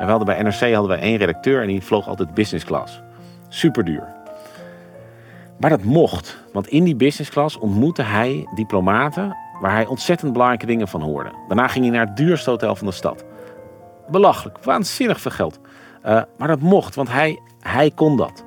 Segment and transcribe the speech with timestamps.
[0.00, 3.02] En we hadden bij NRC hadden wij één redacteur en die vloog altijd business class.
[3.48, 4.04] Super duur.
[5.58, 10.66] Maar dat mocht, want in die business class ontmoette hij diplomaten waar hij ontzettend belangrijke
[10.66, 11.30] dingen van hoorde.
[11.48, 13.24] Daarna ging hij naar het duurste hotel van de stad.
[14.10, 15.58] Belachelijk, waanzinnig veel geld.
[16.06, 18.44] Uh, maar dat mocht, want hij, hij kon dat.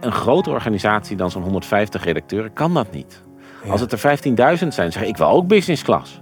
[0.00, 3.22] Een grote organisatie dan zo'n 150 redacteuren kan dat niet.
[3.68, 4.18] Als het er
[4.62, 6.20] 15.000 zijn, zeg ik, ik wil ook business class.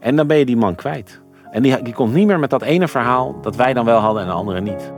[0.00, 1.21] En dan ben je die man kwijt.
[1.52, 4.22] En die, die komt niet meer met dat ene verhaal dat wij dan wel hadden
[4.22, 4.92] en de anderen niet.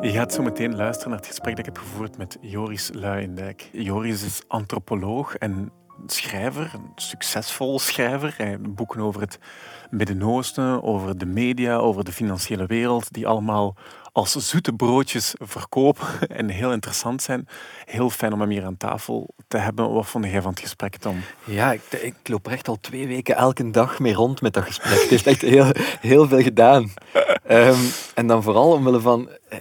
[0.00, 3.68] Je gaat zo meteen luisteren naar het gesprek dat ik heb gevoerd met Joris Luijendijk.
[3.72, 5.72] Joris is antropoloog en
[6.06, 8.34] schrijver, een succesvol schrijver.
[8.36, 9.38] Hij boeken over het
[9.90, 13.74] Midden-Oosten, over de media, over de financiële wereld, die allemaal
[14.12, 17.48] als zoete broodjes verkopen en heel interessant zijn.
[17.84, 19.92] Heel fijn om hem hier aan tafel te hebben.
[19.92, 21.20] Wat vond jij van het gesprek, Tom?
[21.44, 24.64] Ja, ik, ik loop er echt al twee weken elke dag mee rond met dat
[24.64, 25.00] gesprek.
[25.02, 26.92] Het is echt heel, heel veel gedaan.
[27.44, 27.80] Ehm,
[28.14, 29.28] en dan vooral omwille van...
[29.48, 29.58] Eh,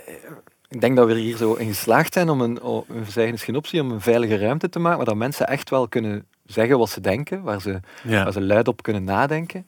[0.69, 3.55] ik denk dat we er hier zo in geslaagd zijn om een, oh, een geen
[3.55, 6.89] optie, om een veilige ruimte te maken, waar dat mensen echt wel kunnen zeggen wat
[6.89, 9.67] ze denken, waar ze, waar ze luid op kunnen nadenken.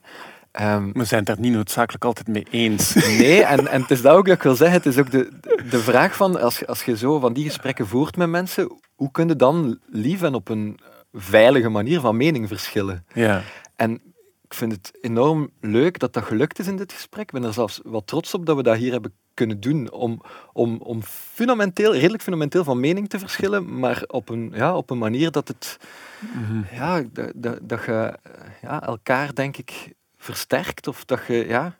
[0.60, 2.94] Um, we zijn het daar niet noodzakelijk altijd mee eens.
[3.18, 4.76] Nee, en, en het is dat ook dat ik wil zeggen.
[4.76, 5.28] Het is ook de,
[5.70, 9.28] de vraag van, als, als je zo van die gesprekken voert met mensen, hoe kun
[9.28, 10.78] je dan lief en op een
[11.12, 13.06] veilige manier van mening verschillen?
[13.12, 13.42] Ja.
[13.76, 14.00] En
[14.44, 17.22] ik vind het enorm leuk dat dat gelukt is in dit gesprek.
[17.22, 19.92] Ik ben er zelfs wat trots op dat we dat hier hebben kunnen doen.
[19.92, 20.22] Om,
[20.52, 24.98] om, om fundamenteel, redelijk fundamenteel van mening te verschillen, maar op een, ja, op een
[24.98, 25.78] manier dat het...
[26.20, 26.74] Mhm.
[26.74, 28.14] Ja, dat, dat, dat je
[28.62, 29.92] ja, elkaar, denk ik,
[30.22, 30.86] versterkt.
[30.88, 31.76] Of dat je, ja,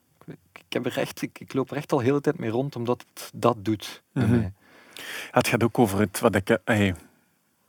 [0.53, 2.77] ik, heb er echt, ik, ik loop er echt al de hele tijd mee rond,
[2.77, 4.03] omdat het dat doet.
[4.12, 4.55] Mm
[5.31, 6.59] Het gaat ook over het wat ik.
[6.65, 6.95] Hey,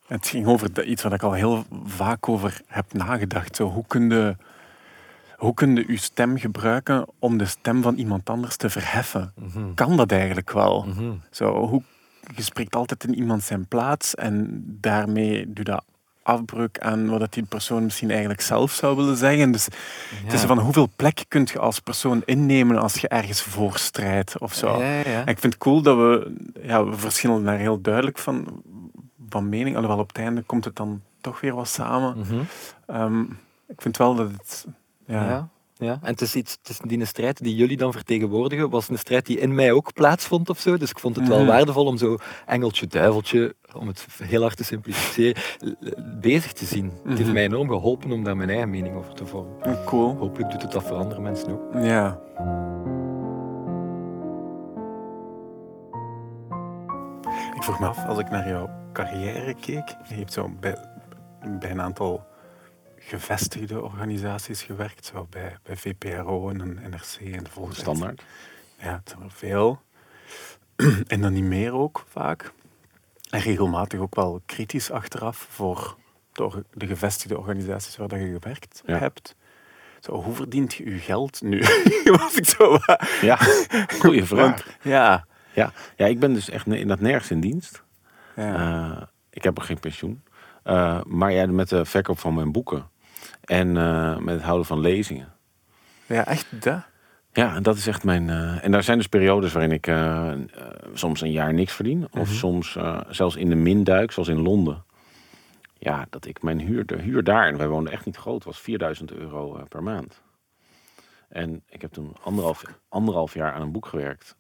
[0.07, 3.55] het ging over iets wat ik al heel vaak over heb nagedacht.
[3.55, 4.35] Zo, hoe kun je
[5.37, 9.33] hoe kun je je stem gebruiken om de stem van iemand anders te verheffen?
[9.35, 9.73] Mhm.
[9.73, 10.83] Kan dat eigenlijk wel?
[10.83, 11.13] Mhm.
[11.31, 11.81] Zo, hoe,
[12.35, 15.83] je spreekt altijd in iemand zijn plaats en daarmee doe dat
[16.23, 19.51] afbreuk aan wat die persoon misschien eigenlijk zelf zou willen zeggen.
[19.51, 19.67] Dus
[20.23, 24.39] het is van hoeveel plek kun je als persoon innemen als je ergens voor strijdt
[24.39, 24.77] of zo.
[24.77, 25.25] Ja, ja.
[25.25, 28.61] ik vind het cool dat we, ja, we verschillen daar heel duidelijk van,
[29.29, 29.75] van mening.
[29.75, 32.17] Alhoewel op het einde komt het dan toch weer wat samen.
[32.17, 32.41] Mhm.
[32.85, 33.21] Ehm,
[33.67, 34.65] ik vind wel dat het
[35.05, 35.49] ja.
[35.83, 35.99] Ja.
[36.01, 39.25] En het is iets, het is die strijd die jullie dan vertegenwoordigen, was een strijd
[39.25, 40.77] die in mij ook plaatsvond of zo.
[40.77, 41.47] Dus ik vond het wel mhm.
[41.47, 45.41] waardevol om zo engeltje, duiveltje, om het heel hard te simplificeren,
[46.21, 46.85] bezig te zien.
[46.85, 47.33] Het heeft mhm.
[47.33, 49.85] mij enorm geholpen om daar mijn eigen mening over te vormen.
[49.85, 50.15] Cool.
[50.15, 51.83] Hopelijk doet het dat voor andere mensen ook.
[51.83, 52.19] Ja.
[57.55, 60.77] Ik vroeg me af, als ik naar jouw carrière keek, je hebt zo bij,
[61.59, 62.31] bij een aantal
[63.05, 67.79] gevestigde organisaties gewerkt, zo bij, bij VPRO en NRC en de volgende.
[67.79, 68.23] Standaard.
[68.77, 69.81] Ja, het zijn er veel.
[71.07, 72.51] en dan niet meer ook vaak.
[73.29, 75.97] En regelmatig ook wel kritisch achteraf voor
[76.73, 79.35] de gevestigde organisaties waar je gewerkt hebt.
[79.99, 81.63] Zo, hoe verdient je je geld nu?
[82.19, 82.77] Was ik zo.
[83.21, 83.35] ja,
[83.99, 84.77] goede vraag.
[84.81, 85.25] ja.
[85.53, 85.73] Ja.
[85.95, 87.83] ja, ik ben dus echt in dat nergens in dienst.
[88.35, 88.91] Ja.
[88.91, 90.23] Uh, ik heb er geen pensioen.
[90.65, 92.89] Uh, maar ja, met de verkoop van mijn boeken
[93.43, 95.33] en uh, met het houden van lezingen.
[96.05, 96.81] Ja, echt dat?
[97.33, 98.27] Ja, dat is echt mijn.
[98.27, 100.31] Uh, en daar zijn dus periodes waarin ik uh,
[100.93, 102.07] soms een jaar niks verdien.
[102.11, 102.37] Of mhm.
[102.37, 102.77] soms
[103.09, 104.83] zelfs in de min duik, zoals in Londen.
[105.77, 108.59] Ja, dat ik mijn huur, de huur daar, en wij woonden echt niet groot, was
[108.59, 110.21] 4000 euro per maand.
[111.29, 114.35] En ik heb toen anderhalf, anderhalf jaar aan een boek gewerkt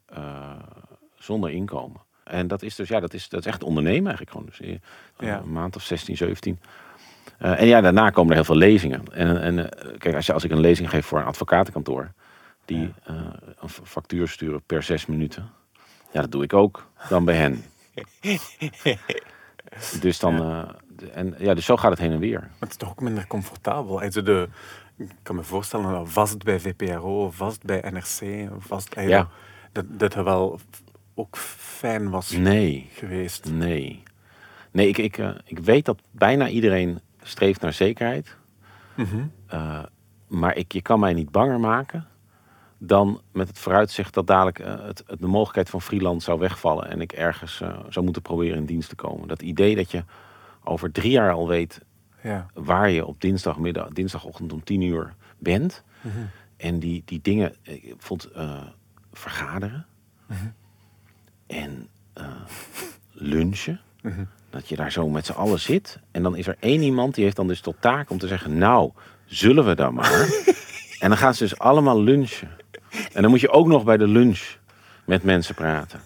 [1.15, 2.01] zonder inkomen.
[2.23, 4.45] En dat is dus, ja, dat is, dat is echt ondernemen eigenlijk gewoon.
[4.45, 4.79] Dus
[5.17, 5.37] ja.
[5.37, 6.59] een maand of 16, 17.
[7.43, 9.03] Uh, en ja, daarna komen er heel veel lezingen.
[9.13, 9.65] En, en uh,
[9.97, 12.11] kijk, als, je, als ik een lezing geef voor een advocatenkantoor,
[12.65, 13.15] die uh,
[13.59, 15.49] een factuur sturen per zes minuten,
[16.11, 17.63] ja, dat doe ik ook dan bij hen.
[20.01, 20.75] dus dan, ja.
[21.13, 22.49] en ja, dus zo gaat het heen en weer.
[22.59, 24.01] het is toch ook minder comfortabel.
[24.01, 24.47] Also de,
[24.97, 29.29] ik kan me voorstellen, vast bij VPRO, vast bij NRC, vast ja.
[29.71, 30.59] dat, dat het wel
[31.15, 32.89] ook fijn was nee.
[32.93, 33.51] geweest.
[33.51, 34.03] Nee.
[34.71, 38.37] Nee, ik, ik, ik weet dat bijna iedereen streeft naar zekerheid.
[38.95, 39.25] Mhm.
[39.47, 39.83] Eh,
[40.27, 42.07] maar ik, je kan mij niet banger maken
[42.77, 47.01] dan met het vooruitzicht dat dadelijk uh, het, de mogelijkheid van freelance zou wegvallen en
[47.01, 49.27] ik ergens uh, zou moeten proberen in dienst te komen.
[49.27, 50.03] Dat idee dat je
[50.63, 51.81] over drie jaar al weet
[52.23, 52.45] ja.
[52.53, 55.83] waar je op dinsdagmiddag, dinsdagochtend om tien uur bent.
[56.01, 56.17] Mhm.
[56.57, 58.29] En die, die dingen, ik vond
[59.11, 59.85] vergaderen
[60.25, 60.47] mhm.
[61.47, 61.89] en
[63.11, 63.79] lunchen.
[64.53, 65.99] Dat je daar zo met z'n allen zit.
[66.11, 68.57] En dan is er één iemand die heeft dan dus tot taak om te zeggen:
[68.57, 68.91] Nou,
[69.25, 70.11] zullen we dan maar?
[70.99, 72.49] en dan gaan ze dus allemaal lunchen.
[73.13, 74.55] En dan moet je ook nog bij de lunch
[75.05, 75.99] met mensen praten.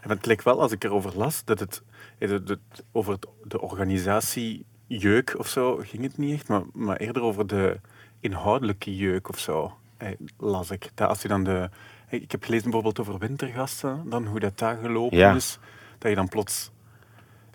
[0.00, 1.82] En het leek wel, als ik erover las, dat het,
[2.18, 2.58] de-
[2.92, 7.46] over het- de organisatie jeuk of zo ging het niet echt, maar, maar eerder over
[7.46, 7.76] de
[8.20, 10.08] inhoudelijke jeuk of zo, eh,
[10.38, 10.90] las ik.
[10.94, 11.70] Dat als je dan de,
[12.08, 15.34] eh, ik heb gelezen bijvoorbeeld over wintergasten, dan hoe dat daar gelopen Ja.
[15.34, 15.58] is,
[15.98, 16.70] dat je dan plots,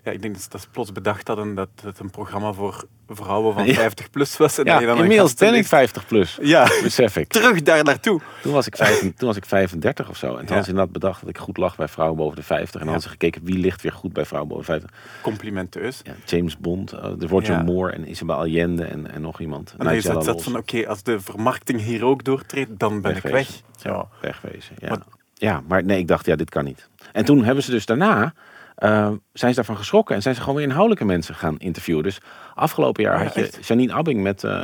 [0.06, 3.54] ja, ik denk dat ze, dat plots bedacht hadden dat het een programma voor vrouwen
[3.54, 3.72] van Ja.
[3.74, 4.58] 50 plus was.
[4.58, 5.68] En Ja, dan inmiddels ben ik leest.
[5.68, 6.38] 50 plus.
[6.42, 7.28] Ja, Besef ik.
[7.32, 8.20] terug daar naartoe.
[8.42, 10.26] Toen was ik, vijf, toen was ik 35 of zo.
[10.26, 10.46] En toen Ja.
[10.46, 12.72] hadden ze inderdaad bedacht dat ik goed lag bij vrouwen boven de 50.
[12.72, 14.90] En dan hadden ze gekeken wie ligt weer goed bij vrouwen boven de 50.
[15.22, 16.00] Complimenteus.
[16.04, 17.62] Ja, James Bond, eh, de Roger Ja.
[17.62, 19.74] Moore en Isabel Allende en, en nog iemand.
[19.78, 20.40] En dat Lawson.
[20.40, 23.32] van, oké, als de vermarkting hier ook doortreedt, dan ben ik weg.
[23.32, 23.60] Wegwezen.
[23.82, 23.90] Ja.
[23.92, 24.74] Ja, wegwezen.
[24.78, 24.88] Ja.
[24.88, 25.02] Maar-
[25.38, 26.88] ja, maar nee, ik dacht, ja, dit kan niet.
[27.12, 28.34] En toen hebben ze dus daarna,
[28.76, 32.02] eh, zijn ze daarvan geschrokken en zijn ze gewoon weer inhoudelijke mensen gaan interviewen.
[32.02, 32.18] Dus
[32.54, 33.50] afgelopen jaar Ja, had je?
[33.62, 34.62] Janine Abbing met eh,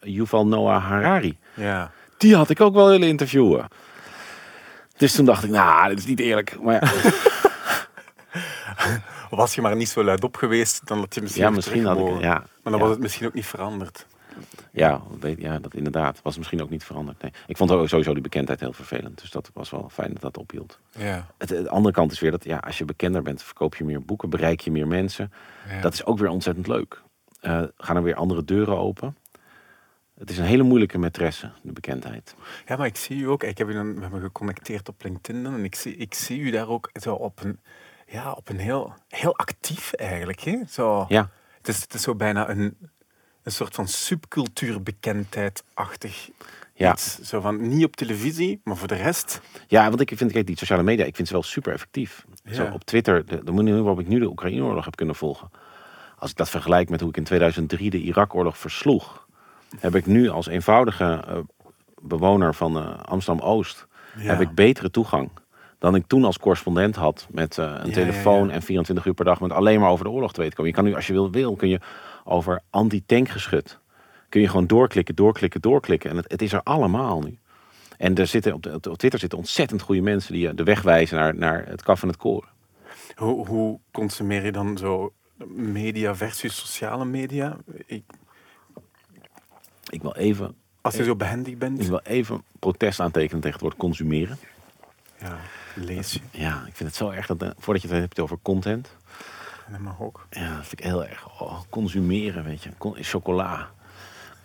[0.00, 1.38] Yuval Noah Harari.
[1.54, 1.90] Ja.
[2.18, 3.66] Die had ik ook wel willen interviewen.
[4.96, 6.56] Dus toen dacht ik, nou, dit is niet eerlijk.
[6.62, 6.90] Maar ja,
[9.30, 11.98] Was je maar niet zo luid op geweest, dan had je misschien ja misschien had
[11.98, 12.78] ik, ja, Maar dan ja.
[12.78, 14.06] was het misschien ook niet veranderd.
[14.72, 16.20] Ja, weet- ja, dat inderdaad.
[16.22, 17.22] Was misschien ook niet veranderd.
[17.22, 17.32] Nee.
[17.46, 19.20] Ik vond ook sowieso die bekendheid heel vervelend.
[19.20, 20.78] Dus dat was wel fijn dat dat ophield.
[20.96, 21.26] Ja.
[21.38, 24.02] Het, de andere kant is weer dat ja, als je bekender bent, verkoop je meer
[24.04, 25.32] boeken, bereik je meer mensen.
[25.68, 25.80] Ja.
[25.80, 27.02] Dat is ook weer ontzettend leuk.
[27.40, 29.16] Eh, gaan er weer andere deuren open.
[30.18, 32.34] Het is een hele moeilijke maîtresse, de bekendheid.
[32.66, 33.42] ja, maar ik zie u ook.
[33.42, 36.50] Ik heb u dan, we hebben geconnecteerd op LinkedIn en ik zie, ik zie u
[36.50, 37.60] daar ook zo op een,
[38.06, 40.40] ja, op een heel, heel actief eigenlijk.
[40.40, 40.58] Hè?
[40.68, 42.76] Zo, Ja, het, is, het is zo bijna een,
[43.48, 46.28] een soort van subcultuurbekendheid-achtig
[46.74, 46.92] Ja.
[46.92, 47.18] iets.
[47.20, 49.40] Zo van, niet op televisie, maar voor de rest.
[49.66, 52.24] ja want ik vind kijk, die sociale media, ik vind ze wel super effectief.
[52.44, 52.54] Ja.
[52.54, 55.50] Zo op Twitter, de, de manier waarop ik nu de Oekraïne-oorlog heb kunnen volgen.
[56.18, 59.26] Als ik dat vergelijk met hoe ik in 2003 de Irak-oorlog versloeg,
[59.78, 61.36] heb ik nu als eenvoudige eh,
[62.02, 63.86] bewoner van eh, Amsterdam-Oost
[64.16, 64.22] Ja.
[64.22, 65.30] heb ik betere toegang
[65.78, 69.24] dan ik toen als correspondent had met eh, een Ja, telefoon en 24 uur per
[69.24, 70.70] dag met alleen maar over de oorlog te weten komen.
[70.70, 71.80] Je kan nu, als je wil, wil kun je
[72.28, 73.78] over anti-tankgeschut,
[74.28, 76.10] kun je gewoon doorklikken, doorklikken, doorklikken.
[76.10, 77.38] En het, het is er allemaal nu.
[77.96, 80.82] En er zitten op, de, op Twitter zitten ontzettend goede mensen die je de weg
[80.82, 82.48] wijzen naar, naar het kaf en het koren.
[83.16, 85.12] Hoe, hoe consumeer je dan zo
[85.46, 87.56] media versus sociale media?
[87.86, 88.02] Ik,
[89.90, 93.60] Ik wil even, als je zo behendig bent, ik wil even protest aantekenen tegen het
[93.62, 94.38] woord consumeren.
[95.20, 95.38] ja,
[95.74, 96.20] lees je.
[96.30, 98.96] Ja, ik vind het zo erg dat, eh, voordat je het hebt over content,
[99.78, 100.26] Mag ook.
[100.30, 101.40] Ja, dat vind ik heel erg.
[101.40, 102.70] Oh, consumeren, weet je.
[102.78, 103.70] Con- chocola.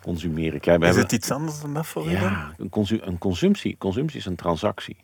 [0.00, 0.60] Consumeren.
[0.60, 3.76] Kijk, Is hebben, het iets anders dan dat voor ja, een, consu- een consumptie.
[3.78, 4.96] Consumptie is een transactie.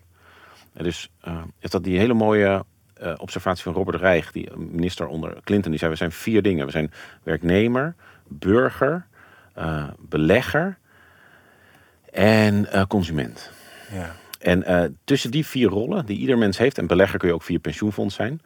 [0.72, 1.11] En dus
[1.58, 2.64] is dat die hele mooie
[2.94, 6.43] eh, observatie van Robert Reich, die eh, minister onder Clinton, die zei: we zijn vier
[6.43, 6.66] dingen.
[6.66, 6.93] We zijn
[7.23, 7.94] werknemer,
[8.28, 9.06] burger,
[9.99, 10.78] belegger
[12.12, 13.50] en consument.
[13.93, 14.16] Ja.
[14.38, 17.58] En tussen die vier rollen, die ieder mens heeft, en belegger kun je ook via
[17.58, 18.40] pensioenfonds zijn,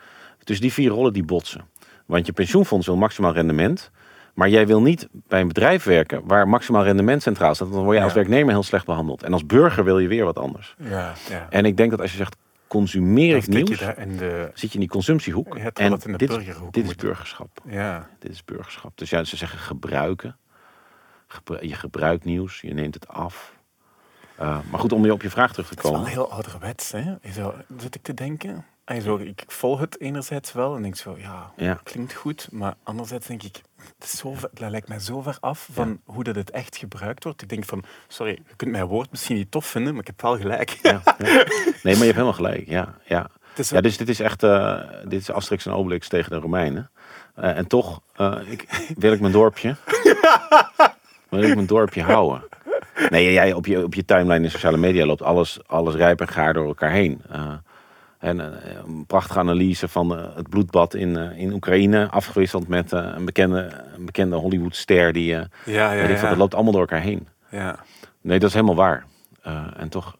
[0.45, 1.65] tussen die vier rollen die botsen.
[2.07, 3.91] Want je pensioenfonds wil maximaal rendement,
[4.35, 7.97] maar jij wil niet bij een bedrijf werken waar maximaal rendement centraal staat, dan word
[7.97, 8.19] je als Ja.
[8.19, 9.23] werknemer heel slecht behandeld.
[9.23, 10.75] En als burger wil je weer wat anders.
[10.79, 11.47] Ja, ja.
[11.51, 12.37] En ik denk dat als je zegt,
[12.69, 14.51] consumeer ik je nieuws, in de...
[14.55, 15.55] zit je in die consumptiehoek.
[15.55, 17.61] Je hebt en in de dit, burgerhoek dit is burgerschap.
[17.69, 18.09] Ja.
[18.19, 18.93] Dit is burgerschap.
[18.99, 20.37] Dus ja, ze zeggen gebruiken.
[21.27, 23.53] Gebru- je gebruikt nieuws, je neemt het af.
[24.41, 26.13] Uh, maar goed, om je op je vraag terug te Het is wel komen.
[26.15, 27.15] heel ouderwets, hè?
[27.77, 28.65] Zit ik te denken.
[28.87, 31.81] Ik volg het enerzijds wel en denk zo, ja, Ja.
[31.83, 32.49] klinkt goed.
[32.51, 33.61] Maar anderzijds denk ik,
[33.99, 36.77] het is zo ver, dat lijkt mij zo ver af van hoe dat het echt
[36.77, 37.43] gebruikt wordt.
[37.43, 40.23] Ik denk van, sorry, je kunt mijn woord misschien niet tof vinden, maar ik heb
[40.23, 40.79] wel gelijk.
[40.83, 41.03] Ja.
[41.19, 41.35] Nee,
[41.83, 42.69] maar je hebt helemaal gelijk.
[42.69, 43.31] Ja, ja.
[43.55, 46.91] Ja dus dit is echt eh, dit is Asterix en Obelix tegen de Romeinen.
[47.35, 48.67] Eh, en toch eh, ik,
[48.99, 49.77] wil ik mijn dorpje.
[51.29, 52.43] wil ik mijn dorpje houden.
[53.09, 56.29] Nee, jij op je, op je timeline in sociale media loopt alles, alles rijp en
[56.29, 57.23] gaar door elkaar heen.
[58.25, 62.93] En eh, een prachtige analyse van eh, het bloedbad in, eh, in Oekraïne, afgewisseld met
[62.93, 65.27] een, bekende, een bekende Hollywoodster die.
[65.27, 67.29] ja, ja, veel, dat loopt allemaal door elkaar heen.
[67.51, 67.79] ja.
[68.21, 69.05] Nee, dat is helemaal waar.
[69.77, 70.17] En toch,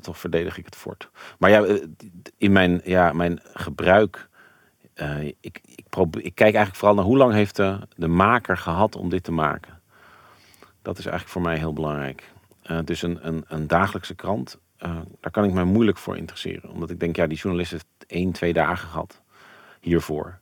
[0.00, 1.10] toch verdedig ik het fort.
[1.38, 1.78] Maar ja,
[2.38, 4.28] in mijn, ja, mijn gebruik.
[5.40, 8.96] ik, ik, probeer, ik kijk eigenlijk vooral naar hoe lang heeft de, de maker gehad
[8.96, 9.80] om dit te maken.
[10.82, 12.32] Dat is eigenlijk voor mij heel belangrijk.
[12.84, 16.70] Dus een, een, een dagelijkse krant, eh, daar kan ik mij moeilijk voor interesseren.
[16.70, 19.22] Omdat ik denk, ja, die journalist heeft één, twee dagen gehad
[19.80, 20.38] hiervoor.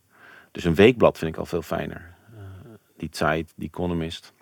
[0.50, 2.14] Dus een weekblad vind ik al veel fijner.
[2.36, 2.42] Eh,
[2.96, 4.32] die Zeit, die Economist.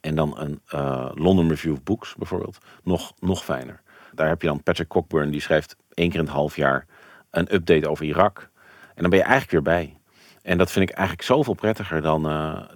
[0.00, 2.58] En dan een uh, London Review of Books bijvoorbeeld.
[2.82, 3.80] Nog, nog fijner.
[4.12, 6.86] Daar heb je dan Patrick Cockburn, die schrijft één keer in het half jaar
[7.30, 8.50] een update over Irak.
[8.94, 9.98] En dan ben je eigenlijk weer bij.
[10.42, 12.22] En dat vind ik eigenlijk zoveel prettiger dan,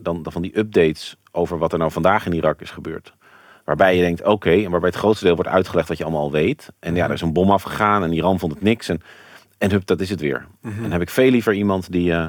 [0.00, 3.14] dan, dan van die updates over wat er nou vandaag in Irak is gebeurd.
[3.70, 6.30] Waarbij je denkt, oké, en waarbij het grootste deel wordt uitgelegd wat je allemaal al
[6.30, 6.72] weet.
[6.80, 7.08] En ja, Mhm.
[7.08, 8.88] er is een bom afgegaan en Iran vond het niks.
[8.88, 9.00] En,
[9.58, 10.46] en hup, dat is het weer.
[10.62, 10.84] Mhm.
[10.84, 12.26] En heb ik veel liever iemand die, eh,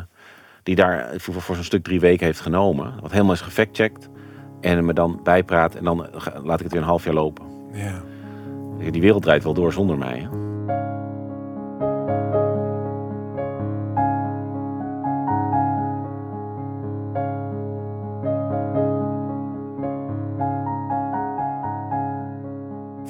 [0.64, 2.94] die daar voor, voor zo'n stuk drie weken heeft genomen.
[3.02, 4.10] Wat helemaal is gefactcheckt.
[4.62, 5.98] En me dan bijpraat en dan
[6.44, 7.46] laat ik het weer een half jaar lopen.
[7.74, 8.02] Ja.
[8.92, 10.28] Die wereld draait wel door zonder mij.
[10.32, 10.51] Hè?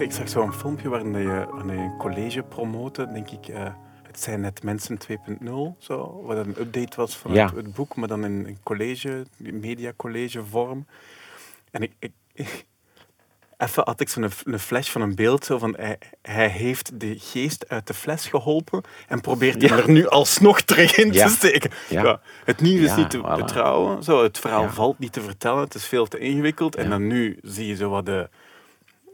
[0.01, 3.48] Ik zag zo'n filmpje waarin je, waarin je een college promote, denk ik.
[3.48, 3.63] eh,
[4.03, 7.46] het zijn net mensen 2.0, zo, wat een update was van Ja.
[7.46, 10.86] het, het boek, maar dan in een college, mediacollege vorm.
[11.72, 12.12] En ik, ik,
[13.58, 17.15] even had ik zo'n een flash van een beeld zo van hij, hij heeft de
[17.20, 19.84] geest uit de fles geholpen en probeert hem Ja.
[19.84, 21.25] er nu alsnog terug in Ja.
[21.27, 21.72] te steken.
[21.89, 22.22] Ja.
[22.46, 23.36] Het nieuws is niet te voilà.
[23.36, 26.75] betrouwen, zo, het verhaal valt niet te vertellen, het is veel te ingewikkeld.
[26.75, 28.29] En dan nu zie je zo wat de,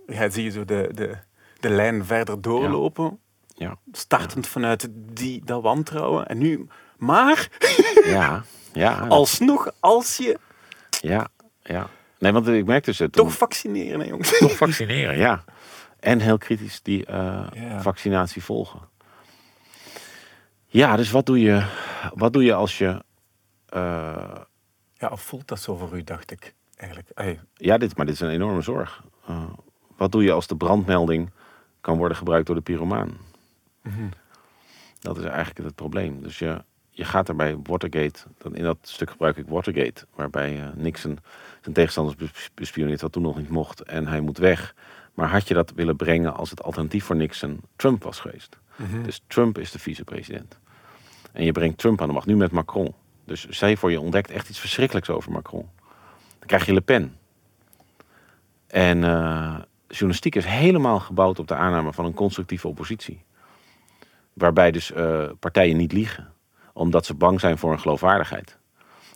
[0.07, 1.17] ja, zie je zo de, de,
[1.59, 3.19] de lijn verder doorlopen.
[3.55, 3.77] Ja.
[3.91, 6.27] Startend vanuit die, dat wantrouwen.
[6.27, 7.49] En nu, maar
[8.05, 10.37] Ja, ja, dat- alsnog, als je
[11.01, 11.27] ja,
[11.63, 11.89] ja.
[12.19, 13.11] Nee, want ik merk dus het.
[13.11, 14.37] toen- toch vaccineren, hè, jongens.
[14.39, 15.43] toch vaccineren, ja.
[15.99, 17.81] En heel kritisch die eh, Ja.
[17.81, 18.79] vaccinatie volgen.
[20.67, 21.65] Ja, dus wat doe je,
[22.13, 23.03] wat doe je als je...
[23.65, 24.35] eh,
[24.93, 26.53] Ja, of voelt dat zo voor u, dacht ik.
[26.75, 27.09] Eigenlijk.
[27.53, 29.03] Ja, dit, maar dit is een enorme zorg.
[29.27, 29.43] Eh,
[29.97, 31.29] wat doe je als de brandmelding
[31.81, 33.17] kan worden gebruikt door de pyromaan?
[34.99, 36.21] Dat is eigenlijk het probleem.
[36.23, 40.61] Dus je, je gaat er bij Watergate, dan in dat stuk gebruik ik Watergate, waarbij
[40.61, 41.19] eh, Nixon
[41.61, 44.75] zijn tegenstanders bes- bespioneert, wat toen nog niet mocht, en hij moet weg.
[45.13, 48.57] Maar had je dat willen brengen als het alternatief voor Nixon Trump was geweest?
[49.03, 50.59] Dus Trump is de vicepresident.
[51.31, 52.93] En je brengt Trump aan de macht, nu met Macron.
[53.25, 55.69] Dus zij voor je ontdekt echt iets verschrikkelijks over Macron.
[56.39, 57.17] Dan krijg je Le Pen.
[58.67, 59.55] En eh,
[59.87, 63.23] journalistiek is helemaal gebouwd op de aanname van een constructieve oppositie.
[64.33, 66.33] Waarbij dus eh, partijen niet liegen,
[66.73, 68.57] omdat ze bang zijn voor een geloofwaardigheid.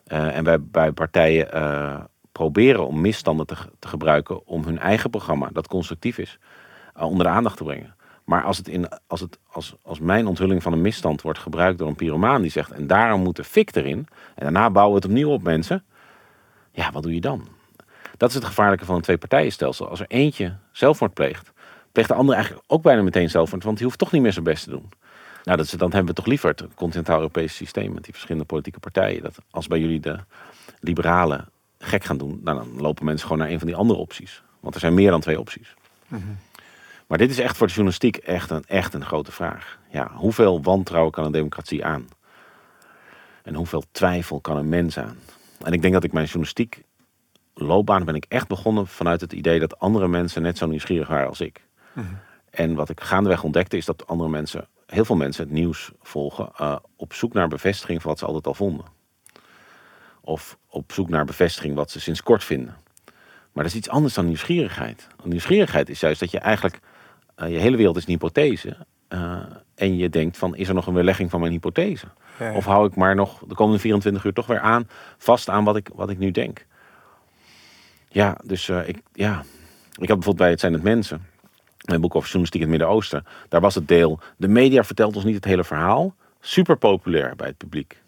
[0.06, 2.00] Eh, en bij, bij partijen eh,
[2.32, 6.40] proberen om misstanden te, te gebruiken om hun eigen programma, dat constructief is,
[7.00, 7.96] onder de aandacht te brengen.
[8.24, 11.78] Maar als, het in, als, het, als, als mijn onthulling van een misstand wordt gebruikt
[11.78, 15.02] door een pyromaan die zegt, en daarom moet de fik erin, en daarna bouwen we
[15.02, 15.84] het opnieuw op mensen,
[16.72, 17.48] ja, wat doe je dan?
[18.22, 19.90] Dat is het gevaarlijke van een twee-partijenstelsel.
[19.90, 21.52] Als er eentje zelfmoord pleegt,
[21.92, 24.46] pleegt de andere eigenlijk ook bijna meteen zelfmoord, want die hoeft toch niet meer zijn
[24.46, 24.90] best te doen.
[25.44, 28.80] Nou, dat is, dan hebben we toch liever het continentaal-Europese systeem met die verschillende politieke
[28.80, 29.24] partijen.
[29.24, 30.20] Dat als bij jullie de
[30.80, 31.50] liberalen
[31.80, 34.44] gek gaan doen, nou, dan lopen mensen gewoon naar een van die andere opties.
[34.60, 35.74] Want er zijn meer dan twee opties.
[37.08, 39.78] Maar dit is echt voor de journalistiek echt een, echt een grote vraag.
[39.92, 42.08] Ja, hoeveel wantrouwen kan een democratie aan?
[43.44, 45.18] En hoeveel twijfel kan een mens aan?
[45.64, 46.84] En ik denk dat ik mijn journalistiek
[47.54, 51.28] loopbaan ben ik echt begonnen vanuit het idee dat andere mensen net zo nieuwsgierig waren
[51.28, 51.66] als ik.
[52.50, 56.50] En wat ik gaandeweg ontdekte is dat andere mensen, heel veel mensen het nieuws volgen
[56.58, 58.86] eh, op zoek naar bevestiging van wat ze altijd al vonden.
[60.22, 62.76] Of op zoek naar bevestiging wat ze sinds kort vinden.
[63.52, 65.08] Maar dat is iets anders dan nieuwsgierigheid.
[65.16, 66.80] Want Nieuwsgierigheid is juist dat je eigenlijk,
[67.36, 68.78] eh, je hele wereld is een hypothese.
[69.08, 69.40] eh,
[69.76, 72.06] en je denkt van, is er nog een weerlegging van mijn hypothese?
[72.40, 72.54] Ja, ja.
[72.56, 75.76] Of hou ik maar nog de komende 24 uur toch weer aan, vast aan wat
[75.76, 76.66] ik, wat ik nu denk?
[78.12, 79.44] Ja, dus eh, ik, ja.
[80.00, 81.26] ik had bijvoorbeeld bij Het zijn het mensen,
[81.86, 85.26] mijn boek over journalistiek in het Midden-Oosten, daar was het deel, de media vertelt ons
[85.26, 88.02] niet het hele verhaal, super populair bij het publiek.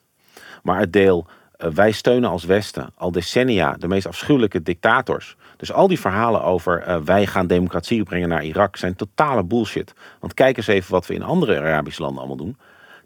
[0.64, 1.26] Maar het deel,
[1.58, 5.36] eh, wij steunen als Westen al decennia de meest afschuwelijke dictators.
[5.58, 9.94] Dus al die verhalen over eh, wij gaan democratie brengen naar Irak zijn totale bullshit.
[10.20, 12.58] Want kijk eens even wat we in andere Arabische landen allemaal doen.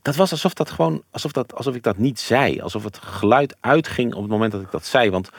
[0.02, 2.62] Dat was alsof, dat gewoon, alsof, dat, alsof ik dat niet zei.
[2.62, 5.10] Alsof het geluid uitging op het moment dat ik dat zei.
[5.10, 5.30] Want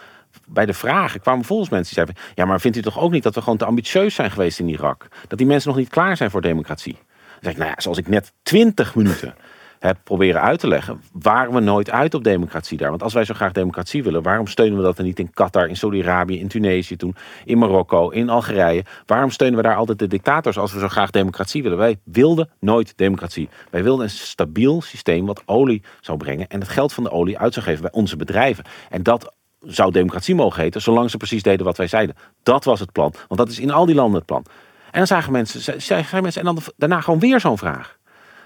[0.47, 2.33] bij de vragen kwamen volgens mensen die zeiden...
[2.35, 4.69] ja, maar vindt u toch ook niet dat we gewoon te ambitieus zijn geweest in
[4.69, 5.09] Irak?
[5.29, 6.99] Dat die mensen nog niet klaar zijn voor democratie?
[7.41, 9.35] Zeg ik, nou ja, zoals ik net 20 minuten
[9.79, 11.01] heb proberen uit te leggen...
[11.13, 12.91] waren we nooit uit op democratie daar.
[12.91, 14.23] Want als wij zo graag democratie willen...
[14.23, 17.17] waarom steunen we dat dan niet in Qatar, in Saudi-Arabië, in Tunesië toen...
[17.45, 18.85] in Marokko, in Algerije?
[19.07, 21.79] Waarom steunen we daar altijd de dictators als we zo graag democratie willen?
[21.79, 23.49] Wij wilden nooit democratie.
[23.71, 26.49] Wij wilden een stabiel systeem wat olie zou brengen...
[26.49, 28.65] en het geld van de olie uit zou geven bij onze bedrijven.
[28.91, 32.17] En dat zou democratie mogen heten, zolang ze precies deden wat wij zeiden.
[32.43, 34.45] Dat was het plan, want dat is in al die landen het plan.
[34.91, 37.99] En dan zagen mensen, zagen mensen en dan daarna gewoon weer zo'n vraag.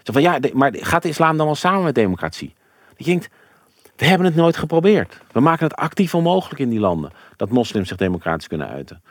[0.02, 2.54] Zo van ja, maar gaat de islam dan wel samen met democratie?
[2.97, 3.28] Je denkt,
[3.97, 5.21] we hebben het nooit geprobeerd.
[5.33, 9.02] We maken het actief onmogelijk in die landen dat moslims zich democratisch kunnen uiten.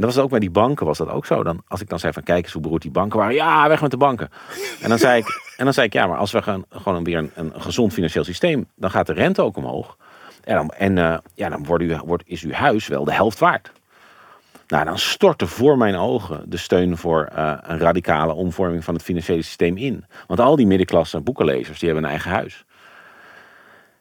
[0.00, 1.42] En dat was ook bij die banken was dat ook zo.
[1.42, 3.34] Dan, als ik dan zei van kijk eens hoe beroerd die banken waren.
[3.34, 4.30] Ja, weg met de banken.
[4.80, 5.26] En dan zei ik,
[5.56, 8.24] en dan zei ik ja, maar als we gaan, gewoon weer een, een gezond financieel
[8.24, 9.96] systeem, dan gaat de rente ook omhoog.
[10.44, 13.38] En dan, en, eh, ja, dan wordt u, wordt, is uw huis wel de helft
[13.38, 13.72] waard.
[14.66, 19.02] Nou, dan stortte voor mijn ogen de steun voor eh, een radicale omvorming van het
[19.02, 20.04] financiële systeem in.
[20.26, 22.64] Want al die middenklasse boekenlezers, die hebben een eigen huis.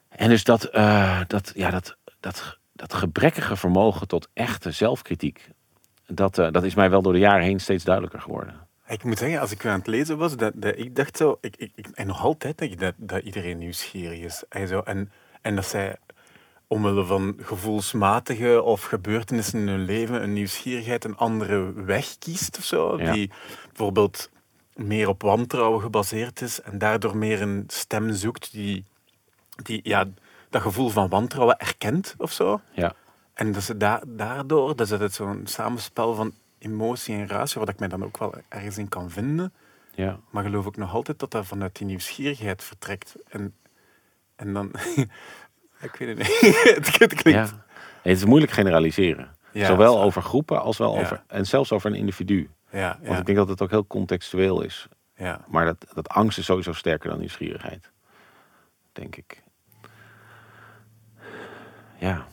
[0.09, 5.49] En dus dat, eh, dat, ja, dat, dat, dat gebrekkige vermogen tot echte zelfkritiek,
[6.11, 8.67] dat, eh, dat is mij wel door de jaren heen steeds duidelijker geworden.
[8.87, 11.55] Ik moet zeggen, als ik aan het lezen was, dat, dat ik dacht zo, ik,
[11.57, 14.43] ik, ik- en nog altijd denk ik dat, dat iedereen nieuwsgierig is.
[14.49, 15.11] En, zo, en,
[15.41, 15.95] en dat zij
[16.67, 22.63] omwille van gevoelsmatige of gebeurtenissen in hun leven een nieuwsgierigheid een andere weg kiest of
[22.63, 22.97] zo.
[23.01, 23.11] Ja.
[23.11, 23.31] Die
[23.67, 24.29] bijvoorbeeld
[24.73, 28.85] meer op wantrouwen gebaseerd is en daardoor meer een stem zoekt die,
[29.63, 30.05] die ja,
[30.49, 32.61] dat gevoel van wantrouwen erkent of zo.
[32.71, 32.93] Ja,
[33.39, 37.69] En dat ze da daardoor, dat is het zo'n samenspel van emotie en ratio, wat
[37.69, 39.53] ik mij dan ook wel ergens in kan vinden.
[39.95, 40.19] ja.
[40.29, 43.15] Maar geloof ik nog altijd dat dat vanuit die nieuwsgierigheid vertrekt.
[43.29, 43.55] En,
[44.35, 44.71] en dan...
[45.87, 46.63] ik weet het niet.
[46.99, 47.49] het, klinkt...
[47.49, 47.65] ja.
[48.01, 49.35] Het is moeilijk generaliseren.
[49.51, 50.01] Ja, Zowel zo.
[50.01, 50.99] over groepen als wel Ja.
[51.01, 52.49] over, en zelfs over een individu.
[52.71, 54.87] Ja, Want ik denk dat het ook heel contextueel is.
[55.15, 55.41] ja.
[55.47, 57.91] Maar dat, dat angst is sowieso sterker dan nieuwsgierigheid.
[58.91, 59.43] Denk ik.
[61.97, 62.25] Ja.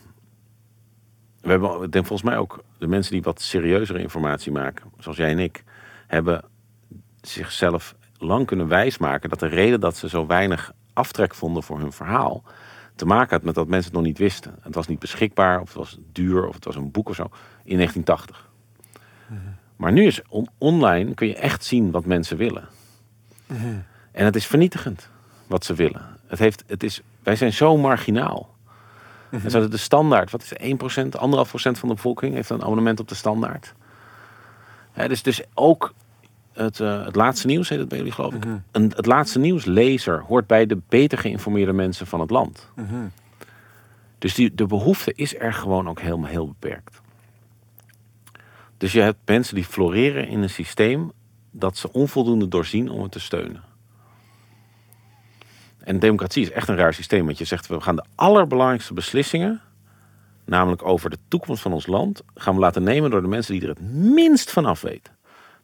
[1.47, 5.17] We hebben, ik denk volgens mij ook de mensen die wat serieuzere informatie maken, zoals
[5.17, 5.63] jij en ik,
[6.07, 6.43] hebben
[7.21, 11.91] zichzelf lang kunnen wijsmaken dat de reden dat ze zo weinig aftrek vonden voor hun
[11.91, 12.43] verhaal,
[12.95, 14.55] te maken had met dat mensen het nog niet wisten.
[14.61, 17.29] Het was niet beschikbaar, of het was duur, of het was een boek of zo,
[17.63, 18.49] in 1980.
[19.75, 22.67] Maar nu is on- online, kun je echt zien wat mensen willen.
[24.11, 25.09] En het is vernietigend
[25.47, 26.01] wat ze willen.
[26.27, 28.55] Het heeft, het is, wij zijn zo marginaal.
[29.29, 32.99] En zo de standaard, wat is het, 1%, 1,5% van de bevolking heeft een abonnement
[32.99, 33.73] op de standaard.
[34.91, 35.93] Hè, dus, dus ook
[36.53, 38.45] het, eh, het laatste nieuws, heet het bij jullie geloof ik.
[38.71, 42.67] Een, het laatste nieuws lezer hoort bij de beter geïnformeerde mensen van het land.
[42.75, 42.95] Mhm.
[44.17, 47.01] Dus die, de behoefte is er gewoon ook helemaal heel beperkt.
[48.77, 51.11] Dus je hebt mensen die floreren in een systeem
[51.51, 53.63] dat ze onvoldoende doorzien om het te steunen.
[55.87, 59.61] En democratie is echt een raar systeem, want je zegt we gaan de allerbelangrijkste beslissingen,
[60.45, 63.61] namelijk over de toekomst van ons land, gaan we laten nemen door de mensen die
[63.61, 65.13] er het minst van af weten,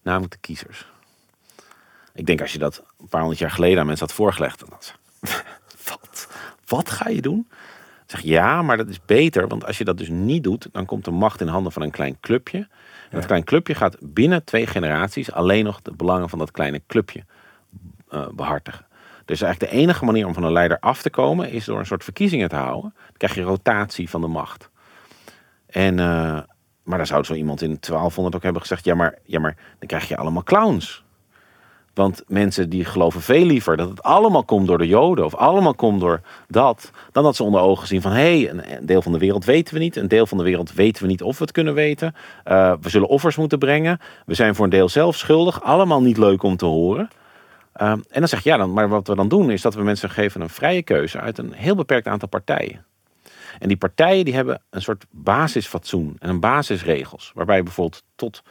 [0.01, 0.87] namelijk de kiezers.
[2.13, 4.69] Ik denk als je dat een paar honderd jaar geleden aan mensen had voorgelegd, dan
[4.71, 4.93] had ze,
[5.89, 6.27] wat?
[6.65, 7.47] Wat ga je doen?
[8.05, 11.05] Zeg ja, maar dat is beter, want als je dat dus niet doet, dan komt
[11.05, 12.57] de macht in handen van een klein clubje.
[12.57, 16.81] En dat klein clubje gaat binnen twee generaties alleen nog de belangen van dat kleine
[16.87, 17.23] clubje
[18.09, 18.85] eh, behartigen.
[19.25, 21.85] Dus eigenlijk de enige manier om van een leider af te komen is door een
[21.85, 22.93] soort verkiezingen te houden.
[22.95, 24.69] Dan krijg je rotatie van de macht.
[25.65, 26.39] En, eh,
[26.83, 29.87] maar dan zou zo iemand in 1200 ook hebben gezegd: ja maar, ja, maar dan
[29.87, 31.03] krijg je allemaal clowns.
[31.93, 35.73] Want mensen die geloven veel liever dat het allemaal komt door de Joden of allemaal
[35.73, 39.11] komt door dat, dan dat ze onder ogen zien van hé, hey, een, deel van
[39.11, 41.43] de wereld weten we niet, een deel van de wereld weten we niet of we
[41.43, 42.15] het kunnen weten.
[42.43, 43.99] Eh, we zullen offers moeten brengen.
[44.25, 45.63] We zijn voor een deel zelf schuldig.
[45.63, 47.09] Allemaal niet leuk om te horen.
[47.73, 49.83] Ehm, en dan zeg je ja, dan, maar wat we dan doen is dat we
[49.83, 52.85] mensen geven een vrije keuze uit een heel beperkt aantal partijen.
[53.59, 57.31] En die partijen die hebben een soort basisfatsoen en een basisregels.
[57.35, 58.43] Waarbij bijvoorbeeld tot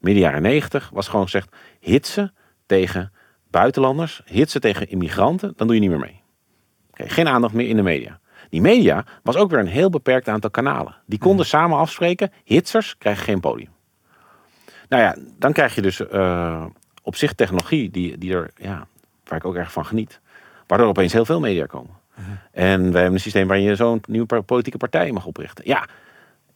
[0.00, 2.34] midden jaren negentig was gewoon gezegd: hitsen
[2.66, 3.12] tegen
[3.50, 6.20] buitenlanders, hitsen tegen immigranten, dan doe je niet meer mee.
[6.92, 8.20] Geen aandacht meer in de media.
[8.48, 10.96] Die media was ook weer een heel beperkt aantal kanalen.
[11.06, 13.70] Die konden samen afspreken: hitsers krijgen geen podium.
[14.88, 16.64] Nou ja, dan krijg je dus eh,
[17.02, 18.86] op zich technologie die, die er, ja,
[19.24, 20.20] waar ik ook erg van geniet.
[20.66, 21.98] Waardoor opeens heel veel media komen.
[22.52, 25.64] En wij hebben een systeem waarin je zo'n nieuwe politieke partij mag oprichten.
[25.66, 25.86] Ja,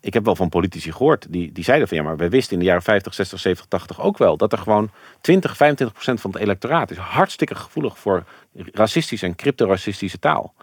[0.00, 2.58] ik heb wel van politici gehoord die, die zeiden van ja, maar wij wisten in
[2.58, 6.30] de jaren 50, 60, 70, 80 ook wel dat er gewoon 20, 25 procent van
[6.30, 8.24] het electoraat is hartstikke gevoelig voor
[8.72, 10.54] racistische en cryptoracistische taal.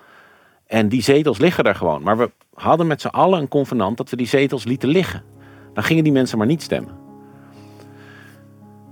[0.67, 2.04] En die zetels liggen daar gewoon.
[2.04, 5.24] Maar we hadden met z'n allen een convenant dat we die zetels lieten liggen.
[5.74, 7.00] Dan gingen die mensen maar niet stemmen.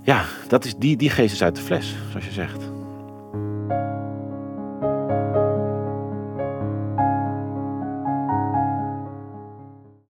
[0.09, 2.78] Ja, dat is die, die geest uit de fles, zoals je zegt.